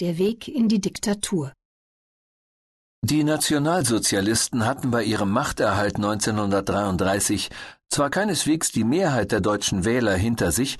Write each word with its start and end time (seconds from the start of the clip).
Der 0.00 0.18
Weg 0.18 0.48
in 0.48 0.68
die 0.68 0.80
Diktatur. 0.80 1.52
Die 3.04 3.22
Nationalsozialisten 3.22 4.66
hatten 4.66 4.90
bei 4.90 5.04
ihrem 5.04 5.30
Machterhalt 5.30 5.94
1933 5.94 7.48
zwar 7.88 8.10
keineswegs 8.10 8.72
die 8.72 8.82
Mehrheit 8.82 9.30
der 9.30 9.40
deutschen 9.40 9.84
Wähler 9.84 10.16
hinter 10.16 10.50
sich, 10.50 10.78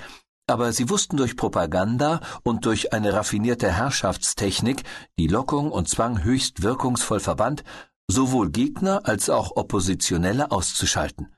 aber 0.49 0.73
sie 0.73 0.91
wussten 0.91 1.17
durch 1.17 1.37
Propaganda 1.37 2.23
und 2.43 2.67
durch 2.67 2.93
eine 2.93 3.13
raffinierte 3.13 3.71
Herrschaftstechnik, 3.71 4.83
die 5.17 5.29
Lockung 5.29 5.71
und 5.71 5.89
Zwang 5.89 6.25
höchst 6.25 6.65
wirkungsvoll 6.65 7.21
verband, 7.21 7.63
sowohl 8.09 8.51
Gegner 8.51 9.03
als 9.05 9.31
auch 9.31 9.55
Oppositionelle 9.55 10.51
auszuschalten. 10.51 11.34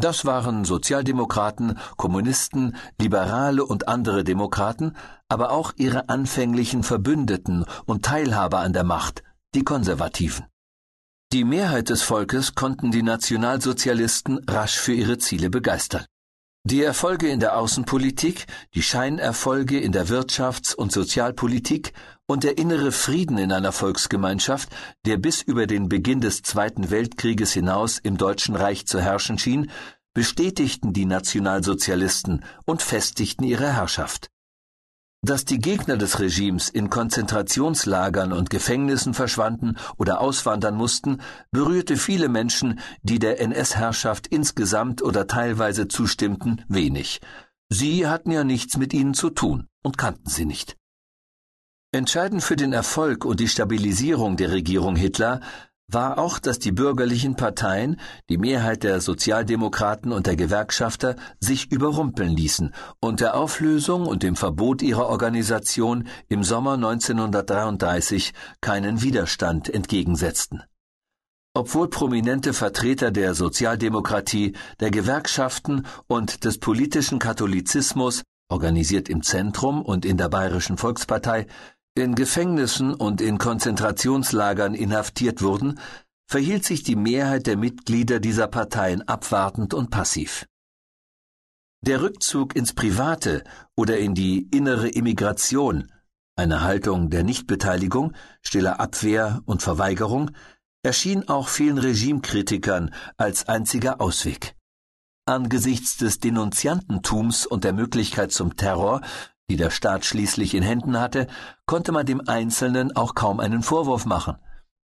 Das 0.00 0.24
waren 0.24 0.64
Sozialdemokraten, 0.64 1.76
Kommunisten, 1.96 2.76
Liberale 3.00 3.64
und 3.64 3.88
andere 3.88 4.22
Demokraten, 4.22 4.94
aber 5.28 5.50
auch 5.50 5.72
ihre 5.76 6.08
anfänglichen 6.08 6.84
Verbündeten 6.84 7.64
und 7.84 8.04
Teilhaber 8.04 8.60
an 8.60 8.72
der 8.72 8.84
Macht, 8.84 9.24
die 9.56 9.64
Konservativen. 9.64 10.46
Die 11.32 11.42
Mehrheit 11.42 11.88
des 11.88 12.02
Volkes 12.02 12.54
konnten 12.54 12.92
die 12.92 13.02
Nationalsozialisten 13.02 14.38
rasch 14.48 14.78
für 14.78 14.92
ihre 14.92 15.18
Ziele 15.18 15.50
begeistern. 15.50 16.04
Die 16.64 16.82
Erfolge 16.82 17.28
in 17.28 17.40
der 17.40 17.56
Außenpolitik, 17.56 18.46
die 18.74 18.82
Scheinerfolge 18.82 19.80
in 19.80 19.90
der 19.90 20.06
Wirtschafts- 20.08 20.74
und 20.74 20.92
Sozialpolitik 20.92 21.92
und 22.26 22.44
der 22.44 22.58
innere 22.58 22.92
Frieden 22.92 23.38
in 23.38 23.52
einer 23.52 23.72
Volksgemeinschaft, 23.72 24.68
der 25.06 25.16
bis 25.16 25.40
über 25.40 25.66
den 25.66 25.88
Beginn 25.88 26.20
des 26.20 26.42
Zweiten 26.42 26.90
Weltkrieges 26.90 27.52
hinaus 27.52 27.98
im 27.98 28.18
Deutschen 28.18 28.54
Reich 28.54 28.86
zu 28.86 29.00
herrschen 29.00 29.38
schien, 29.38 29.70
bestätigten 30.14 30.92
die 30.92 31.06
Nationalsozialisten 31.06 32.44
und 32.64 32.82
festigten 32.82 33.44
ihre 33.44 33.72
Herrschaft. 33.72 34.30
Dass 35.20 35.44
die 35.44 35.58
Gegner 35.58 35.96
des 35.96 36.20
Regimes 36.20 36.68
in 36.68 36.90
Konzentrationslagern 36.90 38.32
und 38.32 38.50
Gefängnissen 38.50 39.14
verschwanden 39.14 39.76
oder 39.96 40.20
auswandern 40.20 40.76
mussten, 40.76 41.20
berührte 41.50 41.96
viele 41.96 42.28
Menschen, 42.28 42.78
die 43.02 43.18
der 43.18 43.40
NS-Herrschaft 43.40 44.28
insgesamt 44.28 45.02
oder 45.02 45.26
teilweise 45.26 45.88
zustimmten, 45.88 46.64
wenig. 46.68 47.20
Sie 47.68 48.06
hatten 48.06 48.30
ja 48.30 48.44
nichts 48.44 48.76
mit 48.76 48.94
ihnen 48.94 49.12
zu 49.12 49.30
tun 49.30 49.66
und 49.82 49.98
kannten 49.98 50.30
sie 50.30 50.44
nicht. 50.44 50.76
Entscheidend 51.90 52.42
für 52.42 52.56
den 52.56 52.72
Erfolg 52.72 53.24
und 53.24 53.40
die 53.40 53.48
Stabilisierung 53.48 54.36
der 54.36 54.52
Regierung 54.52 54.94
Hitler 54.94 55.40
war 55.90 56.18
auch, 56.18 56.38
dass 56.38 56.58
die 56.58 56.72
bürgerlichen 56.72 57.34
Parteien, 57.34 57.98
die 58.28 58.36
Mehrheit 58.36 58.82
der 58.82 59.00
Sozialdemokraten 59.00 60.12
und 60.12 60.26
der 60.26 60.36
Gewerkschafter, 60.36 61.16
sich 61.40 61.72
überrumpeln 61.72 62.30
ließen 62.30 62.74
und 63.00 63.20
der 63.20 63.34
Auflösung 63.34 64.06
und 64.06 64.22
dem 64.22 64.36
Verbot 64.36 64.82
ihrer 64.82 65.08
Organisation 65.08 66.06
im 66.28 66.44
Sommer 66.44 66.74
1933 66.74 68.34
keinen 68.60 69.00
Widerstand 69.00 69.72
entgegensetzten. 69.72 70.62
Obwohl 71.54 71.88
prominente 71.88 72.52
Vertreter 72.52 73.10
der 73.10 73.34
Sozialdemokratie, 73.34 74.52
der 74.80 74.90
Gewerkschaften 74.90 75.86
und 76.06 76.44
des 76.44 76.58
politischen 76.58 77.18
Katholizismus, 77.18 78.22
organisiert 78.50 79.08
im 79.08 79.22
Zentrum 79.22 79.82
und 79.82 80.04
in 80.04 80.18
der 80.18 80.28
Bayerischen 80.28 80.76
Volkspartei, 80.76 81.46
in 81.94 82.14
Gefängnissen 82.14 82.94
und 82.94 83.20
in 83.20 83.38
Konzentrationslagern 83.38 84.74
inhaftiert 84.74 85.42
wurden, 85.42 85.80
verhielt 86.28 86.64
sich 86.64 86.82
die 86.82 86.96
Mehrheit 86.96 87.46
der 87.46 87.56
Mitglieder 87.56 88.20
dieser 88.20 88.46
Parteien 88.46 89.06
abwartend 89.08 89.74
und 89.74 89.90
passiv. 89.90 90.46
Der 91.80 92.02
Rückzug 92.02 92.54
ins 92.56 92.72
Private 92.72 93.44
oder 93.76 93.98
in 93.98 94.14
die 94.14 94.48
innere 94.50 94.88
Immigration, 94.88 95.90
eine 96.36 96.62
Haltung 96.62 97.08
der 97.10 97.24
Nichtbeteiligung, 97.24 98.14
stiller 98.42 98.80
Abwehr 98.80 99.40
und 99.46 99.62
Verweigerung, 99.62 100.30
erschien 100.82 101.28
auch 101.28 101.48
vielen 101.48 101.78
Regimekritikern 101.78 102.94
als 103.16 103.48
einziger 103.48 104.00
Ausweg. 104.00 104.54
Angesichts 105.26 105.96
des 105.96 106.20
Denunziantentums 106.20 107.46
und 107.46 107.64
der 107.64 107.72
Möglichkeit 107.72 108.32
zum 108.32 108.56
Terror 108.56 109.00
die 109.50 109.56
der 109.56 109.70
Staat 109.70 110.04
schließlich 110.04 110.54
in 110.54 110.62
Händen 110.62 111.00
hatte, 111.00 111.26
konnte 111.66 111.92
man 111.92 112.06
dem 112.06 112.22
Einzelnen 112.28 112.94
auch 112.94 113.14
kaum 113.14 113.40
einen 113.40 113.62
Vorwurf 113.62 114.04
machen. 114.04 114.36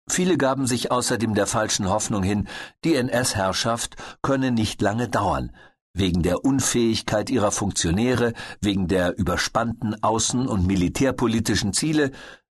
Viele 0.08 0.36
gaben 0.36 0.66
sich 0.66 0.90
außerdem 0.90 1.34
der 1.34 1.46
falschen 1.46 1.88
Hoffnung 1.88 2.22
hin, 2.22 2.48
die 2.84 2.94
NS-Herrschaft 2.96 3.96
könne 4.20 4.50
nicht 4.50 4.82
lange 4.82 5.08
dauern, 5.08 5.52
wegen 5.94 6.22
der 6.22 6.44
Unfähigkeit 6.44 7.30
ihrer 7.30 7.52
Funktionäre, 7.52 8.32
wegen 8.60 8.88
der 8.88 9.16
überspannten 9.18 9.94
außen- 9.96 10.46
und 10.46 10.66
militärpolitischen 10.66 11.72
Ziele, 11.72 12.10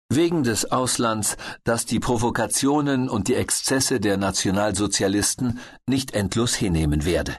wegen 0.10 0.44
des 0.44 0.72
Auslands, 0.72 1.38
das 1.64 1.86
die 1.86 2.00
Provokationen 2.00 3.10
und 3.10 3.28
die 3.28 3.36
Exzesse 3.36 4.00
der 4.00 4.18
Nationalsozialisten 4.18 5.60
nicht 5.88 6.14
endlos 6.14 6.56
hinnehmen 6.56 7.06
werde. 7.06 7.38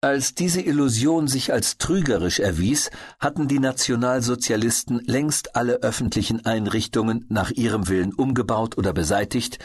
Als 0.00 0.36
diese 0.36 0.60
Illusion 0.60 1.26
sich 1.26 1.52
als 1.52 1.76
trügerisch 1.76 2.38
erwies, 2.38 2.90
hatten 3.18 3.48
die 3.48 3.58
Nationalsozialisten 3.58 5.00
längst 5.04 5.56
alle 5.56 5.82
öffentlichen 5.82 6.46
Einrichtungen 6.46 7.26
nach 7.28 7.50
ihrem 7.50 7.88
Willen 7.88 8.14
umgebaut 8.14 8.78
oder 8.78 8.92
beseitigt, 8.92 9.58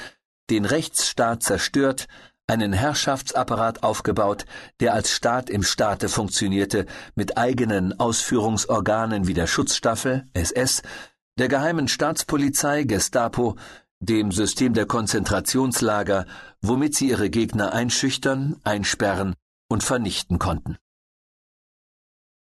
den 0.50 0.66
Rechtsstaat 0.66 1.44
zerstört, 1.44 2.08
einen 2.48 2.74
Herrschaftsapparat 2.74 3.84
aufgebaut, 3.84 4.46
der 4.80 4.96
als 4.96 5.12
Staat 5.12 5.52
im 5.52 5.62
Staate 5.62 6.10
funktionierte, 6.10 6.88
mit 7.14 7.38
eigenen 7.38 8.00
Ausführungsorganen 8.00 9.28
wie 9.28 9.36
der 9.36 9.46
Schutzstaffel, 9.46 10.26
SS, 10.34 10.82
der 11.38 11.48
geheimen 11.48 11.88
Staatspolizei, 11.88 12.86
Gestapo, 12.86 13.56
dem 14.00 14.32
System 14.32 14.74
der 14.74 14.88
Konzentrationslager, 14.88 16.26
womit 16.60 16.96
sie 16.96 17.10
ihre 17.10 17.30
Gegner 17.30 17.72
einschüchtern, 17.72 18.56
einsperren 18.64 19.36
und 19.74 19.84
vernichten 19.84 20.38
konnten. 20.38 20.78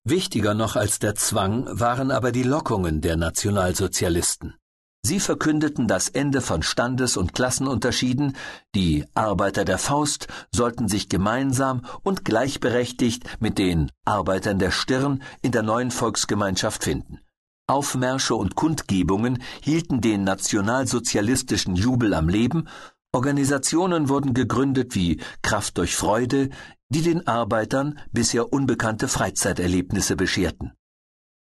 Wichtiger 0.05 0.55
noch 0.55 0.75
als 0.75 0.99
der 0.99 1.15
Zwang 1.15 1.67
waren 1.79 2.11
aber 2.11 2.33
die 2.33 2.43
Lockungen 2.43 3.03
der 3.03 3.17
Nationalsozialisten. 3.17 4.55
Sie 5.03 5.21
verkündeten 5.21 5.87
das 5.87 6.09
Ende 6.09 6.41
von 6.41 6.63
Standes- 6.63 7.19
und 7.19 7.35
Klassenunterschieden, 7.35 8.37
die 8.75 9.05
Arbeiter 9.13 9.67
der 9.67 9.77
Faust 9.77 10.29
sollten 10.51 10.89
sich 10.89 11.11
gemeinsam 11.11 11.83
und 12.03 12.25
gleichberechtigt 12.25 13.25
mit 13.39 13.59
den 13.59 13.91
Arbeitern 14.07 14.59
der 14.59 14.71
Stirn 14.71 15.23
in 15.43 15.53
der 15.53 15.63
neuen 15.63 15.91
Volksgemeinschaft 15.91 16.85
finden. 16.85 17.21
Aufmärsche 17.67 18.35
und 18.35 18.57
Kundgebungen 18.57 19.43
hielten 19.63 20.01
den 20.01 20.25
nationalsozialistischen 20.25 21.77
Jubel 21.77 22.15
am 22.15 22.31
Leben 22.31 22.67
Organisationen 23.13 24.09
wurden 24.09 24.35
gegründet 24.35 24.95
wie 24.95 25.21
Kraft 25.43 25.79
durch 25.79 25.97
Freude, 25.97 26.51
die 26.91 27.03
den 27.03 27.27
Arbeitern 27.27 27.99
bisher 28.13 28.53
unbekannte 28.53 29.09
Freizeiterlebnisse 29.09 30.17
bescherten. 30.17 30.73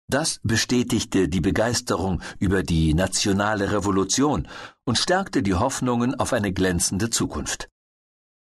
Das 0.08 0.40
bestätigte 0.42 1.28
die 1.28 1.40
Begeisterung 1.40 2.20
über 2.38 2.62
die 2.62 2.94
nationale 2.94 3.72
Revolution 3.72 4.48
und 4.84 4.98
stärkte 4.98 5.42
die 5.42 5.54
Hoffnungen 5.54 6.14
auf 6.14 6.32
eine 6.32 6.52
glänzende 6.52 7.10
Zukunft. 7.10 7.68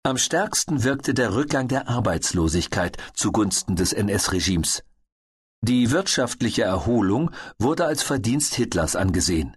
Am 0.04 0.18
stärksten 0.18 0.84
wirkte 0.84 1.14
der 1.14 1.34
Rückgang 1.36 1.68
der 1.68 1.88
Arbeitslosigkeit 1.88 2.98
zugunsten 3.14 3.76
des 3.76 3.94
NS-Regimes. 3.94 4.84
Die 5.62 5.92
wirtschaftliche 5.92 6.64
Erholung 6.64 7.32
wurde 7.58 7.86
als 7.86 8.04
Verdienst 8.04 8.56
Hitlers 8.56 8.98
angesehen. 8.98 9.56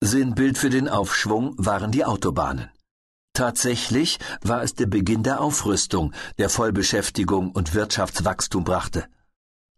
Sinnbild 0.00 0.58
für 0.58 0.70
den 0.70 0.88
Aufschwung 0.88 1.54
waren 1.58 1.90
die 1.90 2.04
Autobahnen. 2.04 2.70
Tatsächlich 3.34 4.18
war 4.42 4.62
es 4.62 4.74
der 4.74 4.86
Beginn 4.86 5.22
der 5.22 5.40
Aufrüstung, 5.40 6.12
der 6.38 6.50
Vollbeschäftigung 6.50 7.50
und 7.50 7.74
Wirtschaftswachstum 7.74 8.64
brachte. 8.64 9.06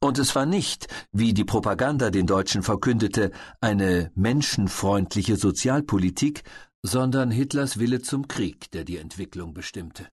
Und 0.01 0.19
es 0.19 0.35
war 0.35 0.45
nicht, 0.45 0.89
wie 1.13 1.33
die 1.33 1.45
Propaganda 1.45 2.11
den 2.11 2.27
Deutschen 2.27 2.63
verkündete, 2.63 3.31
eine 3.61 4.11
menschenfreundliche 4.17 5.37
Sozialpolitik, 5.37 6.43
sondern 6.83 7.31
Hitlers 7.31 7.79
Wille 7.79 8.03
zum 8.03 8.29
Krieg, 8.29 8.71
der 8.73 8.85
die 8.85 8.99
Entwicklung 8.99 9.55
bestimmte. 9.55 10.09